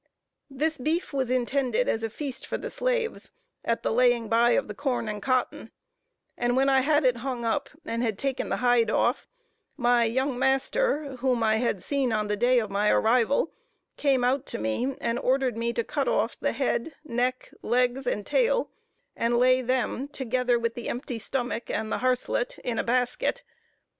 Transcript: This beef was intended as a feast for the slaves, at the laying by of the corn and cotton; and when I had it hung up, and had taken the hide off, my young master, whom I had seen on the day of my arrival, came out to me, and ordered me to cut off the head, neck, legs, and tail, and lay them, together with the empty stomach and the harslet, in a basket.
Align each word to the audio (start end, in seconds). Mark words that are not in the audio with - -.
This 0.49 0.79
beef 0.79 1.13
was 1.13 1.29
intended 1.29 1.87
as 1.87 2.01
a 2.01 2.09
feast 2.09 2.47
for 2.47 2.57
the 2.57 2.71
slaves, 2.71 3.31
at 3.63 3.83
the 3.83 3.91
laying 3.91 4.29
by 4.29 4.53
of 4.53 4.67
the 4.67 4.73
corn 4.73 5.07
and 5.07 5.21
cotton; 5.21 5.69
and 6.35 6.55
when 6.57 6.69
I 6.69 6.81
had 6.81 7.05
it 7.05 7.17
hung 7.17 7.43
up, 7.45 7.69
and 7.85 8.01
had 8.01 8.17
taken 8.17 8.49
the 8.49 8.57
hide 8.65 8.89
off, 8.89 9.27
my 9.77 10.05
young 10.05 10.39
master, 10.39 11.17
whom 11.17 11.43
I 11.43 11.57
had 11.57 11.83
seen 11.83 12.11
on 12.11 12.25
the 12.25 12.35
day 12.35 12.57
of 12.57 12.71
my 12.71 12.89
arrival, 12.89 13.51
came 13.95 14.23
out 14.23 14.47
to 14.47 14.57
me, 14.57 14.95
and 14.99 15.19
ordered 15.19 15.55
me 15.55 15.71
to 15.71 15.83
cut 15.83 16.07
off 16.07 16.35
the 16.39 16.53
head, 16.53 16.95
neck, 17.03 17.53
legs, 17.61 18.07
and 18.07 18.25
tail, 18.25 18.71
and 19.15 19.37
lay 19.37 19.61
them, 19.61 20.07
together 20.07 20.57
with 20.57 20.73
the 20.73 20.89
empty 20.89 21.19
stomach 21.19 21.69
and 21.69 21.91
the 21.91 21.99
harslet, 21.99 22.57
in 22.63 22.79
a 22.79 22.83
basket. 22.83 23.43